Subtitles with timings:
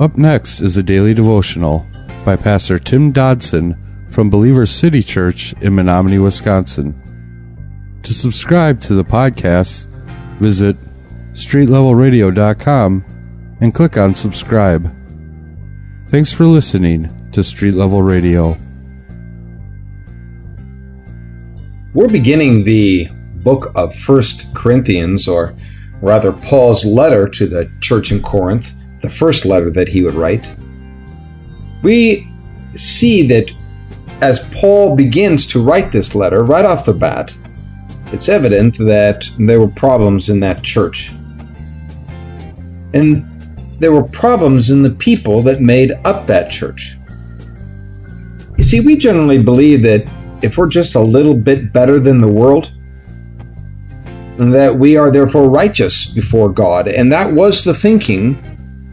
[0.00, 1.86] Up next is a daily devotional
[2.24, 3.76] by Pastor Tim Dodson
[4.08, 6.94] from Believers City Church in Menominee, Wisconsin.
[8.04, 9.90] To subscribe to the podcast,
[10.38, 10.74] visit
[11.32, 13.04] streetlevelradio.com
[13.60, 14.90] and click on subscribe.
[16.06, 18.56] Thanks for listening to Street Level Radio.
[21.92, 23.08] We're beginning the
[23.42, 25.54] book of First Corinthians, or
[26.00, 28.66] rather Paul's letter to the church in Corinth,
[29.00, 30.50] the first letter that he would write.
[31.82, 32.28] We
[32.74, 33.50] see that
[34.20, 37.32] as Paul begins to write this letter, right off the bat,
[38.12, 41.12] it's evident that there were problems in that church.
[42.92, 43.26] And
[43.78, 46.96] there were problems in the people that made up that church.
[48.58, 50.12] You see, we generally believe that
[50.42, 52.72] if we're just a little bit better than the world,
[54.38, 56.88] that we are therefore righteous before God.
[56.88, 58.49] And that was the thinking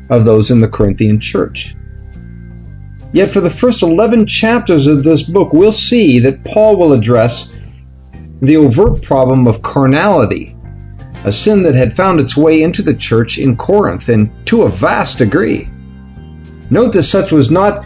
[0.10, 1.76] of those in the Corinthian church.
[3.14, 7.52] Yet, for the first 11 chapters of this book, we'll see that Paul will address
[8.42, 10.56] the overt problem of carnality,
[11.24, 14.70] a sin that had found its way into the church in Corinth, and to a
[14.70, 15.70] vast degree.
[16.70, 17.86] Note that such was not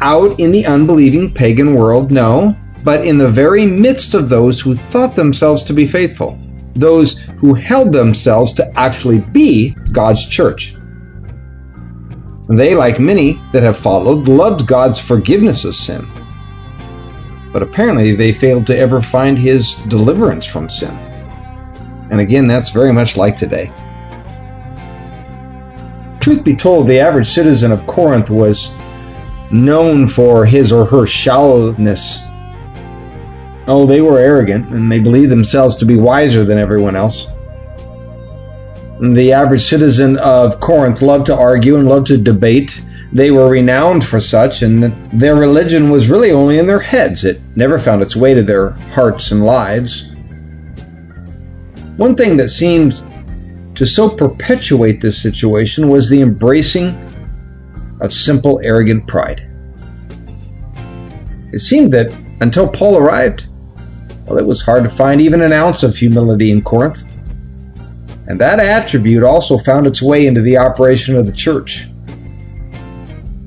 [0.00, 4.76] out in the unbelieving pagan world, no, but in the very midst of those who
[4.76, 6.38] thought themselves to be faithful,
[6.74, 10.74] those who held themselves to actually be God's church.
[12.50, 16.10] They, like many that have followed, loved God's forgiveness of sin.
[17.52, 20.90] But apparently they failed to ever find his deliverance from sin.
[22.10, 23.72] And again, that's very much like today.
[26.18, 28.72] Truth be told, the average citizen of Corinth was
[29.52, 32.18] known for his or her shallowness.
[33.68, 37.28] Oh, they were arrogant and they believed themselves to be wiser than everyone else.
[39.00, 42.82] The average citizen of Corinth loved to argue and loved to debate.
[43.12, 47.24] They were renowned for such, and their religion was really only in their heads.
[47.24, 50.10] It never found its way to their hearts and lives.
[51.96, 53.02] One thing that seems
[53.74, 56.94] to so perpetuate this situation was the embracing
[58.02, 59.46] of simple, arrogant pride.
[61.54, 63.46] It seemed that until Paul arrived,
[64.26, 67.02] well, it was hard to find even an ounce of humility in Corinth.
[68.30, 71.88] And that attribute also found its way into the operation of the church.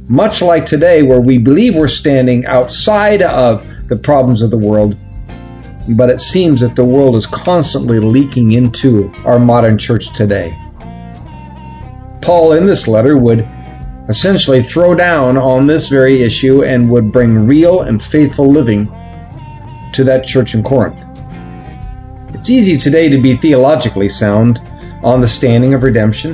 [0.10, 4.98] Much like today, where we believe we're standing outside of the problems of the world,
[5.96, 10.54] but it seems that the world is constantly leaking into our modern church today.
[12.22, 13.48] Paul, in this letter, would
[14.10, 18.88] essentially throw down on this very issue and would bring real and faithful living
[19.94, 21.02] to that church in Corinth.
[22.36, 24.60] It's easy today to be theologically sound
[25.04, 26.34] on the standing of redemption,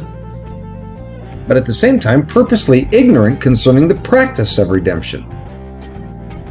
[1.47, 5.25] but at the same time purposely ignorant concerning the practice of redemption.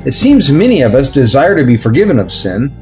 [0.05, 2.75] It seems many of us desire to be forgiven of sin,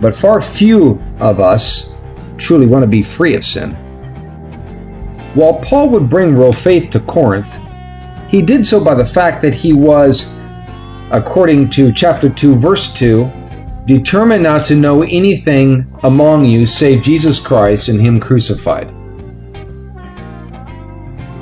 [0.00, 1.90] but far few of us
[2.38, 3.72] truly want to be free of sin.
[5.34, 7.54] While Paul would bring real faith to Corinth,
[8.28, 10.26] he did so by the fact that he was,
[11.10, 13.30] according to chapter 2, verse 2,
[13.86, 18.88] determined not to know anything among you save Jesus Christ and Him crucified.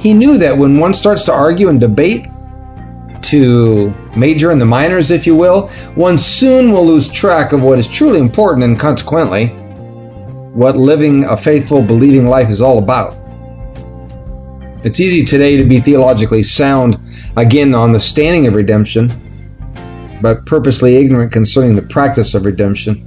[0.00, 2.27] He knew that when one starts to argue and debate,
[3.22, 7.78] to major in the minors, if you will, one soon will lose track of what
[7.78, 9.48] is truly important and consequently,
[10.54, 13.15] what living a faithful, believing life is all about.
[14.84, 16.98] It's easy today to be theologically sound,
[17.37, 19.10] again, on the standing of redemption,
[20.20, 23.04] but purposely ignorant concerning the practice of redemption.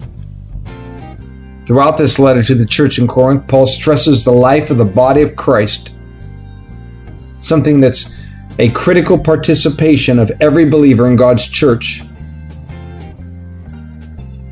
[1.67, 5.21] Throughout this letter to the church in Corinth, Paul stresses the life of the body
[5.21, 5.91] of Christ,
[7.39, 8.15] something that's
[8.59, 12.03] a critical participation of every believer in God's church.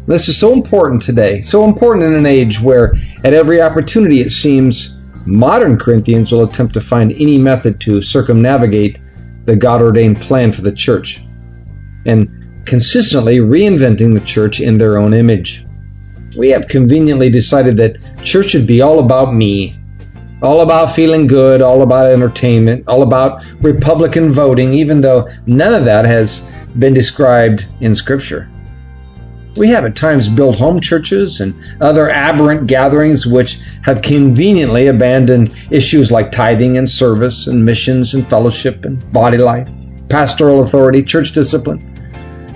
[0.08, 4.32] This is so important today, so important in an age where, at every opportunity, it
[4.32, 8.98] seems modern Corinthians will attempt to find any method to circumnavigate
[9.46, 11.22] the God ordained plan for the church.
[12.06, 12.39] And
[12.70, 15.66] consistently reinventing the church in their own image.
[16.38, 19.76] We have conveniently decided that church should be all about me,
[20.44, 25.84] all about feeling good, all about entertainment, all about Republican voting, even though none of
[25.86, 26.46] that has
[26.78, 28.46] been described in Scripture.
[29.58, 35.56] We have at times built home churches and other aberrant gatherings which have conveniently abandoned
[35.72, 39.68] issues like tithing and service and missions and fellowship and body life,
[40.08, 41.89] pastoral authority, church discipline,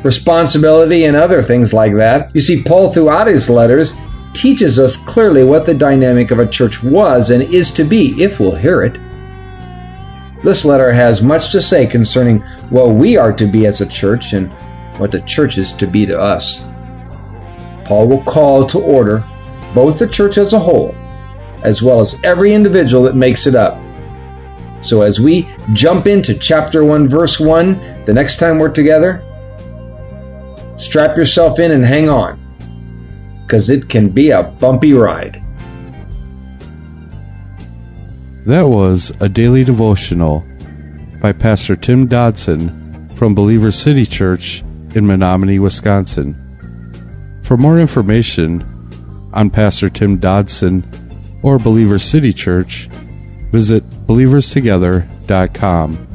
[0.03, 2.33] responsibility, and other things like that.
[2.35, 3.93] You see, Paul, throughout his letters,
[4.33, 8.39] teaches us clearly what the dynamic of a church was and is to be if
[8.39, 8.99] we'll hear it.
[10.43, 14.33] This letter has much to say concerning what we are to be as a church
[14.33, 14.51] and
[14.99, 16.65] what the church is to be to us.
[17.85, 19.23] Paul will call to order
[19.73, 20.93] both the church as a whole,
[21.63, 23.81] as well as every individual that makes it up.
[24.81, 29.23] So, as we jump into chapter 1, verse 1, the next time we're together,
[30.77, 32.39] strap yourself in and hang on,
[33.45, 35.41] because it can be a bumpy ride.
[38.45, 40.45] That was a daily devotional
[41.21, 44.61] by Pastor Tim Dodson from Believer City Church
[44.95, 46.35] in Menominee, Wisconsin.
[47.43, 48.61] For more information
[49.33, 50.85] on Pastor Tim Dodson
[51.41, 52.89] or Believer City Church,
[53.51, 56.12] visit believerstogether.com.